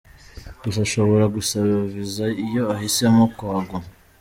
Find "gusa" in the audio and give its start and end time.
0.63-0.79